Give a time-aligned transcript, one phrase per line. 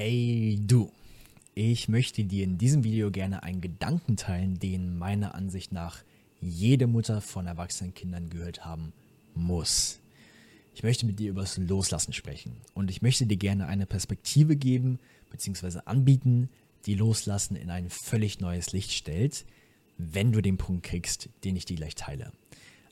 [0.00, 0.92] Hey du,
[1.56, 6.04] ich möchte dir in diesem Video gerne einen Gedanken teilen, den meiner Ansicht nach
[6.40, 8.92] jede Mutter von erwachsenen Kindern gehört haben
[9.34, 9.98] muss.
[10.72, 14.54] Ich möchte mit dir über das Loslassen sprechen und ich möchte dir gerne eine Perspektive
[14.54, 15.00] geben
[15.32, 15.80] bzw.
[15.84, 16.48] anbieten,
[16.86, 19.46] die Loslassen in ein völlig neues Licht stellt,
[19.96, 22.30] wenn du den Punkt kriegst, den ich dir gleich teile.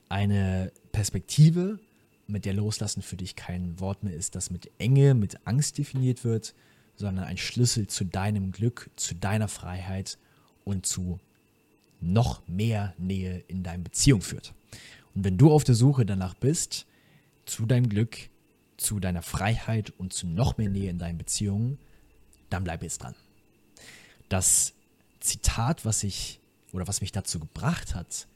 [0.09, 1.79] Eine Perspektive,
[2.27, 6.25] mit der Loslassen für dich kein Wort mehr ist, das mit Enge, mit Angst definiert
[6.25, 6.53] wird,
[6.97, 10.17] sondern ein Schlüssel zu deinem Glück, zu deiner Freiheit
[10.65, 11.19] und zu
[12.01, 14.53] noch mehr Nähe in deiner Beziehung führt.
[15.15, 16.85] Und wenn du auf der Suche danach bist,
[17.45, 18.29] zu deinem Glück,
[18.77, 21.79] zu deiner Freiheit und zu noch mehr Nähe in deinen Beziehungen,
[22.49, 23.15] dann bleib jetzt dran.
[24.29, 24.73] Das
[25.19, 26.39] Zitat, was ich
[26.71, 28.27] oder was mich dazu gebracht hat,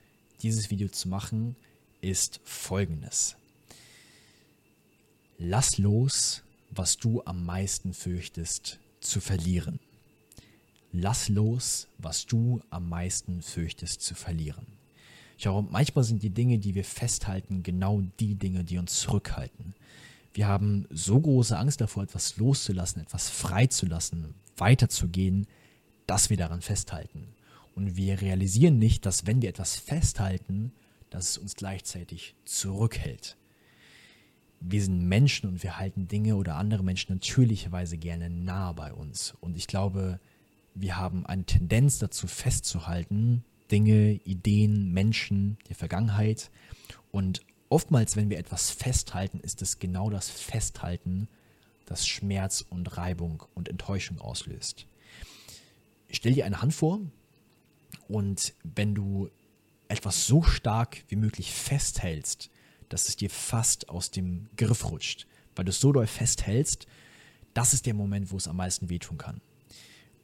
[0.42, 1.56] dieses Video zu machen,
[2.02, 3.36] ist folgendes.
[5.38, 9.80] Lass los, was du am meisten fürchtest zu verlieren.
[10.94, 14.66] Lass los, was du am meisten fürchtest zu verlieren.
[15.38, 19.74] Schau, manchmal sind die Dinge, die wir festhalten, genau die Dinge, die uns zurückhalten.
[20.34, 25.48] Wir haben so große Angst davor, etwas loszulassen, etwas freizulassen, weiterzugehen,
[26.08, 27.28] dass wir daran festhalten.
[27.76, 30.72] Und wir realisieren nicht, dass wenn wir etwas festhalten,
[31.10, 33.38] dass es uns gleichzeitig zurückhält
[34.62, 39.34] wir sind Menschen und wir halten Dinge oder andere Menschen natürlicherweise gerne nah bei uns.
[39.42, 40.20] Und ich glaube,
[40.76, 46.52] wir haben eine Tendenz dazu festzuhalten, Dinge, Ideen, Menschen, die Vergangenheit.
[47.12, 51.28] Und oftmals, wenn wir etwas festhalten, ist es genau das Festhalten,
[51.88, 54.86] das Schmerz und Reibung und Enttäuschung auslöst.
[56.12, 57.02] Stell dir eine Hand vor
[58.08, 59.30] und wenn du
[59.88, 62.51] etwas so stark wie möglich festhältst,
[62.94, 66.88] dass es dir fast aus dem Griff rutscht, weil du es so doll festhältst,
[67.54, 69.42] das ist der Moment, wo es am meisten wehtun kann.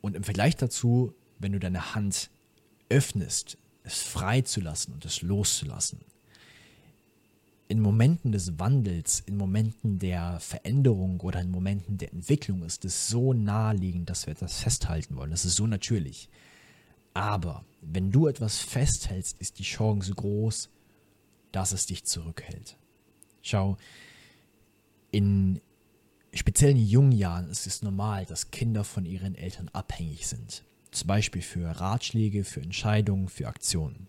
[0.01, 2.29] Und im Vergleich dazu, wenn du deine Hand
[2.89, 5.99] öffnest, es frei zu lassen und es loszulassen,
[7.69, 13.09] in Momenten des Wandels, in Momenten der Veränderung oder in Momenten der Entwicklung ist es
[13.09, 15.31] so naheliegend, dass wir etwas festhalten wollen.
[15.31, 16.29] Das ist so natürlich.
[17.13, 20.69] Aber wenn du etwas festhältst, ist die Chance groß,
[21.51, 22.77] dass es dich zurückhält.
[23.41, 23.77] Schau,
[25.11, 25.61] in
[26.33, 30.63] speziellen jungen Jahren ist es normal, dass Kinder von ihren Eltern abhängig sind.
[30.91, 34.07] Zum Beispiel für Ratschläge, für Entscheidungen, für Aktionen.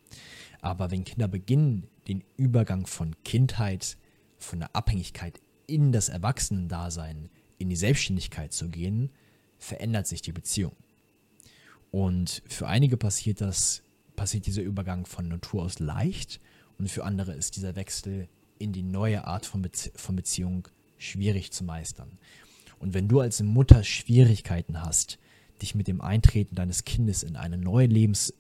[0.61, 3.97] Aber wenn Kinder beginnen, den Übergang von Kindheit,
[4.39, 9.11] von der Abhängigkeit in das Erwachsenendasein, in die Selbstständigkeit zu gehen,
[9.59, 10.73] verändert sich die Beziehung.
[11.91, 13.83] Und für einige passiert das,
[14.17, 16.41] passiert dieser Übergang von Natur aus leicht
[16.79, 18.29] und für andere ist dieser Wechsel
[18.59, 20.69] in die neue Art von, Bezie von Beziehung
[20.99, 22.19] schwierig zu meistern.
[22.79, 25.19] Und wenn du als Mutter Schwierigkeiten hast,
[25.63, 28.33] dich mit dem Eintreten deines Kindes in eine neue Lebens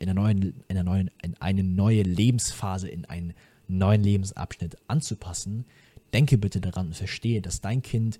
[0.00, 3.34] in eine neue, in eine neue, in eine neue Lebensphase, in einen
[3.68, 5.64] neuen Lebensabschnitt anzupassen,
[6.12, 8.18] denke bitte daran und verstehe, dass dein Kind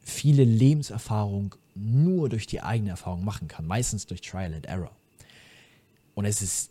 [0.00, 4.94] viele Lebenserfahrungen nur durch die eigene Erfahrung machen kann, meistens durch Trial and Error.
[6.14, 6.70] Und es ist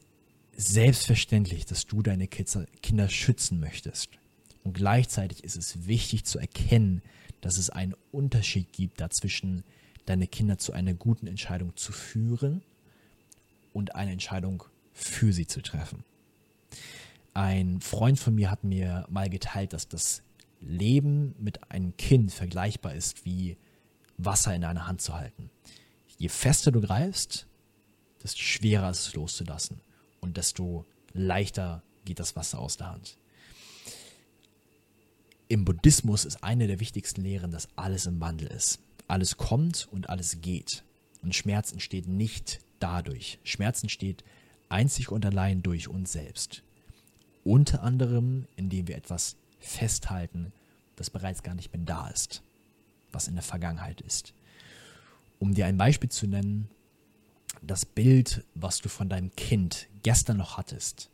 [0.60, 4.10] selbstverständlich, dass du deine Kinder schützen möchtest.
[4.64, 7.02] Und gleichzeitig ist es wichtig zu erkennen,
[7.40, 9.64] dass es einen Unterschied gibt dazwischen,
[10.06, 12.62] deine Kinder zu einer guten Entscheidung zu führen
[13.72, 16.04] und eine Entscheidung für sie zu treffen.
[17.34, 20.24] Ein Freund von mir hat mir mal geteilt, dass das
[20.60, 23.56] Leben mit einem Kind vergleichbar ist wie
[24.18, 25.52] Wasser in einer Hand zu halten.
[26.18, 27.48] Je fester du greifst,
[28.22, 29.80] desto schwerer ist es loszulassen
[30.22, 33.18] und desto leichter geht das Wasser aus der Hand.
[35.48, 38.80] Im Buddhismus ist eine der wichtigsten Lehren, dass alles im Wandel ist.
[39.08, 40.84] Alles kommt und alles geht.
[41.24, 43.40] Und Schmerz entsteht nicht dadurch.
[43.44, 44.24] Schmerz entsteht
[44.70, 46.62] einzig und allein durch uns selbst.
[47.44, 50.54] Unter anderem, indem wir etwas festhalten,
[50.96, 52.44] das bereits gar nicht mehr da ist,
[53.12, 54.34] was in der Vergangenheit ist.
[55.40, 56.70] Um dir ein Beispiel zu nennen,
[57.62, 61.10] das Bild, was du von deinem Kind gestern noch hattest,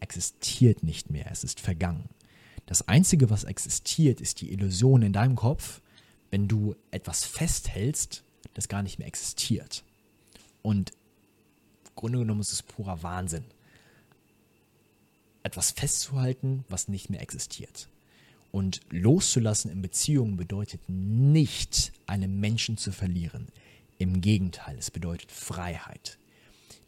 [0.00, 2.08] existiert nicht mehr, es ist vergangen.
[2.66, 5.80] Das Einzige, was existiert, ist die Illusion in deinem Kopf,
[6.30, 8.24] wenn du etwas festhältst,
[8.54, 9.84] das gar nicht mehr existiert.
[10.62, 13.44] Und im Grunde genommen ist es purer Wahnsinn,
[15.42, 17.88] etwas festzuhalten, was nicht mehr existiert.
[18.50, 23.48] Und loszulassen in Beziehungen bedeutet nicht, einen Menschen zu verlieren.
[24.02, 26.18] Im Gegenteil, es bedeutet Freiheit.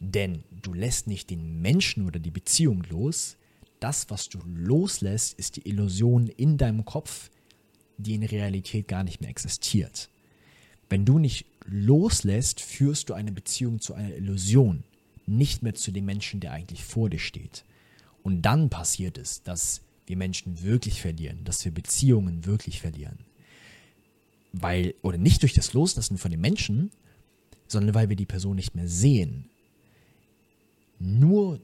[0.01, 3.37] Denn du lässt nicht den Menschen oder die Beziehung los.
[3.79, 7.31] Das, was du loslässt, ist die Illusion in deinem Kopf,
[7.99, 10.11] die in Realität gar nicht mehr existiert.
[10.89, 14.83] Wenn du nicht loslässt, führst du eine Beziehung zu einer Illusion,
[15.25, 17.65] nicht mehr zu dem Menschen, der eigentlich vor dir steht.
[18.25, 23.21] Und dann passiert es, dass wir Menschen wirklich verlieren, dass wir Beziehungen wirklich verlieren.
[24.53, 26.91] Weil, oder nicht durch das Loslassen von den Menschen,
[27.67, 29.47] sondern weil wir die Person nicht mehr sehen.
[30.99, 31.61] Nur,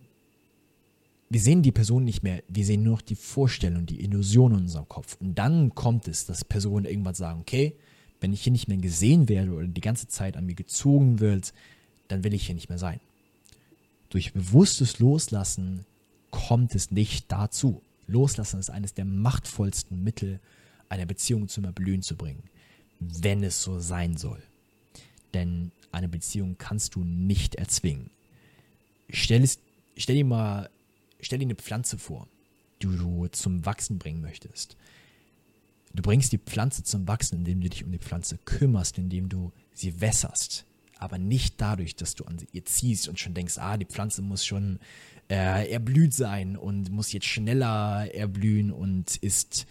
[1.29, 4.59] wir sehen die Person nicht mehr, wir sehen nur noch die Vorstellung, die Illusion in
[4.59, 5.17] unserem Kopf.
[5.21, 7.75] Und dann kommt es, dass Personen irgendwann sagen, okay,
[8.21, 11.55] wenn ich hier nicht mehr gesehen werde oder die ganze Zeit an mir gezogen wird,
[12.09, 13.01] dann will ich hier nicht mehr sein.
[14.11, 15.87] Durch bewusstes Loslassen
[16.31, 17.83] kommt es nicht dazu.
[18.07, 20.41] Loslassen ist eines der machtvollsten Mittel,
[20.89, 22.43] eine Beziehung zum Erblühen zu bringen,
[22.99, 24.43] wenn es so sein soll.
[25.33, 28.11] Denn eine Beziehung kannst du nicht erzwingen.
[29.11, 29.59] Stell, es,
[29.97, 30.71] stell dir mal,
[31.21, 32.29] stell dir eine Pflanze vor,
[32.83, 34.77] die du zum Wachsen bringen möchtest.
[35.93, 39.53] Du bringst die Pflanze zum Wachsen, indem du dich um die Pflanze kümmerst, indem du
[39.75, 40.65] sie wässerst.
[40.99, 44.45] Aber nicht dadurch, dass du an ihr ziehst und schon denkst, ah, die Pflanze muss
[44.45, 44.79] schon
[45.29, 49.67] äh, erblüht sein und muss jetzt schneller erblühen und ist,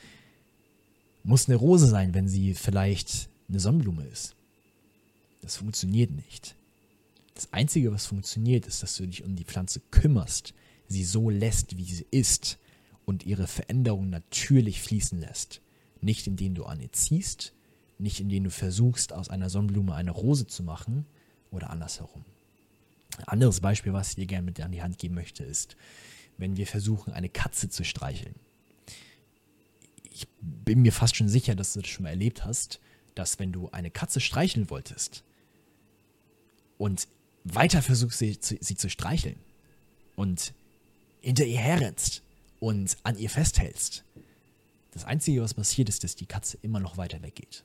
[1.24, 4.36] muss eine Rose sein, wenn sie vielleicht eine Sonnenblume ist.
[5.42, 6.56] Das funktioniert nicht.
[7.40, 10.54] Das Einzige, was funktioniert, ist, dass du dich um die Pflanze kümmerst,
[10.88, 12.58] sie so lässt, wie sie ist
[13.06, 15.62] und ihre Veränderung natürlich fließen lässt.
[16.02, 17.54] Nicht indem du an ihr ziehst,
[17.98, 21.06] nicht indem du versuchst, aus einer Sonnenblume eine Rose zu machen
[21.52, 22.26] oder andersherum.
[23.18, 25.78] Ein anderes Beispiel, was ich dir gerne mit an die Hand geben möchte, ist,
[26.38, 28.36] wenn wir versuchen, eine Katze zu streicheln.
[30.12, 32.80] Ich bin mir fast schon sicher, dass du das schon mal erlebt hast,
[33.16, 35.24] dass wenn du eine Katze streicheln wolltest
[36.80, 37.08] und
[37.44, 39.38] weiter versuchst, sie zu, sie zu streicheln
[40.16, 40.54] und
[41.22, 42.24] hinter ihr herrennst
[42.60, 44.04] und an ihr festhältst,
[44.92, 47.64] das Einzige, was passiert, ist, dass die Katze immer noch weiter weggeht.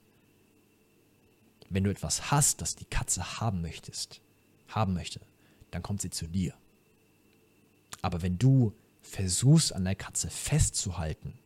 [1.70, 4.20] Wenn du etwas hast, das die Katze haben möchtest,
[4.68, 5.20] haben möchte,
[5.70, 6.52] dann kommt sie zu dir.
[8.02, 11.38] Aber wenn du versuchst, an der Katze festzuhalten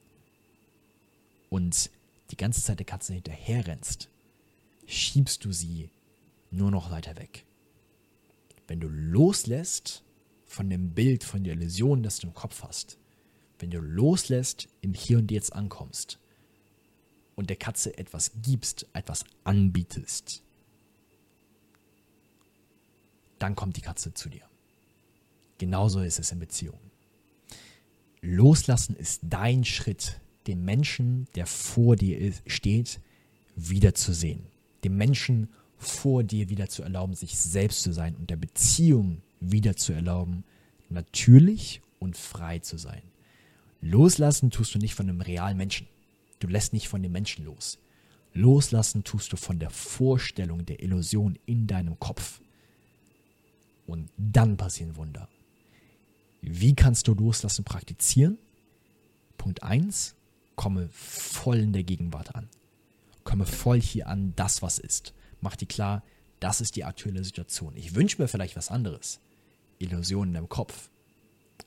[1.51, 1.91] und
[2.31, 4.09] die ganze Zeit der Katze hinterher rennst,
[4.87, 5.91] schiebst du sie
[6.51, 7.45] nur noch weiter weg.
[8.69, 10.05] Wenn du loslässt
[10.47, 12.99] von dem Bild, von der Illusion, das du im Kopf hast,
[13.59, 16.19] wenn du loslässt, im Hier und Jetzt ankommst
[17.35, 20.43] und der Katze etwas gibst, etwas anbietest,
[23.39, 24.43] dann kommt die Katze zu dir.
[25.59, 26.91] Genauso ist es in Beziehungen.
[28.21, 33.01] Loslassen ist dein Schritt, den Menschen, der vor dir steht,
[33.55, 34.47] wiederzusehen.
[34.85, 35.49] Dem Menschen
[35.79, 40.45] vor dir wieder zu erlauben, sich selbst zu sein und der Beziehung wieder zu erlauben,
[40.91, 43.03] natürlich und frei zu sein.
[43.81, 45.87] Loslassen tust du nicht von einem realen Menschen.
[46.41, 47.79] Du lässt nicht von dem Menschen los.
[48.35, 52.41] Loslassen tust du von der Vorstellung der Illusion in deinem Kopf.
[53.87, 55.29] Und dann passieren Wunder.
[56.43, 58.39] Wie kannst du Loslassen praktizieren?
[59.39, 60.15] Punkt 1.
[60.57, 62.49] Komme voll in der Gegenwart an.
[63.25, 65.15] Komme voll hier an, das was ist.
[65.41, 66.03] Mach dir klar,
[66.41, 67.77] das ist die aktuelle Situation.
[67.77, 69.21] Ich wünsche mir vielleicht was anderes.
[69.79, 70.91] Illusionen im Kopf.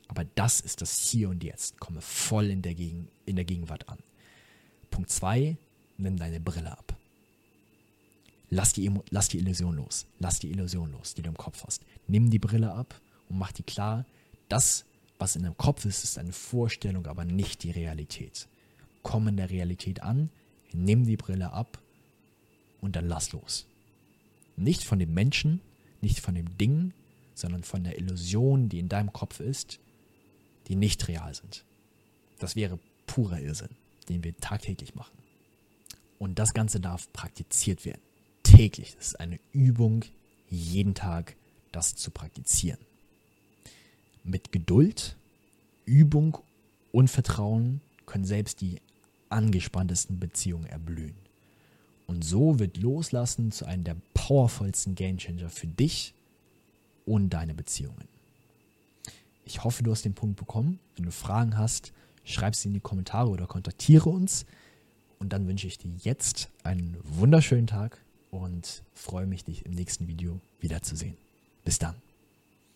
[0.08, 1.80] Aber das ist das Hier und Jetzt.
[1.80, 4.00] Komme voll in der, Gegen in der Gegenwart an.
[4.90, 5.58] Punkt 2.
[5.98, 6.98] Nimm deine Brille ab.
[8.50, 10.06] Lass die, lass die Illusion los.
[10.20, 11.84] Lass die Illusion los, die du im Kopf hast.
[12.08, 13.00] Nimm die Brille ab
[13.30, 14.06] und mach dir klar,
[14.50, 14.84] das,
[15.20, 18.50] was in deinem Kopf ist, ist eine Vorstellung, aber nicht die Realität.
[19.04, 20.30] Komm in der Realität an,
[20.74, 21.81] nimm die Brille ab
[22.82, 23.66] und dann lass los.
[24.58, 25.62] Nicht von dem Menschen,
[26.02, 26.94] nicht von dem Ding,
[27.36, 29.80] sondern von der Illusion, die in deinem Kopf ist,
[30.68, 31.64] die nicht real sind.
[32.40, 33.70] Das wäre purer Irrsinn,
[34.10, 35.18] den wir tagtäglich machen.
[36.20, 38.02] Und das Ganze darf praktiziert werden.
[38.44, 38.96] Täglich.
[38.96, 40.06] Das ist eine Übung,
[40.50, 41.36] jeden Tag
[41.72, 42.80] das zu praktizieren.
[44.24, 45.16] Mit Geduld,
[45.86, 46.38] Übung
[46.92, 48.80] und Vertrauen können selbst die
[49.30, 51.16] angespanntesten Beziehungen erblühen.
[52.12, 56.14] Und so wird Loslassen zu einem der powervollsten Gamechanger für dich
[57.06, 58.10] und deine Beziehungen.
[59.46, 60.80] Ich hoffe, du hast den Punkt bekommen.
[60.98, 61.94] Wenn du Fragen hast,
[62.26, 64.46] schreib sie in die Kommentare oder kontaktiere uns.
[65.20, 67.98] Und dann wünsche ich dir jetzt einen wunderschönen Tag
[68.30, 71.16] und freue mich, dich im nächsten Video wiederzusehen.
[71.64, 71.96] Bis dann.